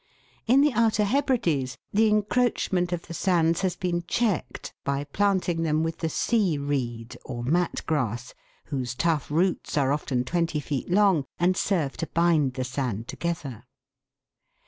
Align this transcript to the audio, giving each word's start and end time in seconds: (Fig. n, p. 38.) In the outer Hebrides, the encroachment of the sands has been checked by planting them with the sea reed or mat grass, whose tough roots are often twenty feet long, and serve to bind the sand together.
(Fig. 0.47 0.53
n, 0.55 0.61
p. 0.63 0.69
38.) 0.71 0.75
In 0.81 0.81
the 0.81 0.83
outer 0.83 1.03
Hebrides, 1.03 1.77
the 1.93 2.07
encroachment 2.07 2.91
of 2.91 3.03
the 3.05 3.13
sands 3.13 3.61
has 3.61 3.75
been 3.75 4.03
checked 4.07 4.73
by 4.83 5.03
planting 5.03 5.61
them 5.61 5.83
with 5.83 5.99
the 5.99 6.09
sea 6.09 6.57
reed 6.57 7.19
or 7.23 7.43
mat 7.43 7.83
grass, 7.85 8.33
whose 8.65 8.95
tough 8.95 9.29
roots 9.29 9.77
are 9.77 9.91
often 9.91 10.23
twenty 10.23 10.59
feet 10.59 10.89
long, 10.89 11.25
and 11.37 11.55
serve 11.55 11.97
to 11.97 12.07
bind 12.07 12.55
the 12.55 12.63
sand 12.63 13.07
together. 13.07 13.65